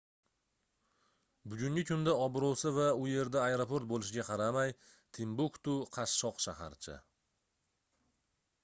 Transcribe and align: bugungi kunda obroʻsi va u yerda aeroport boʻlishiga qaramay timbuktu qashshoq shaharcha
bugungi 1.51 1.83
kunda 1.89 2.15
obroʻsi 2.21 2.71
va 2.79 2.87
u 3.03 3.05
yerda 3.11 3.43
aeroport 3.43 3.87
boʻlishiga 3.93 4.27
qaramay 4.31 4.75
timbuktu 5.19 5.79
qashshoq 5.99 6.45
shaharcha 6.49 6.99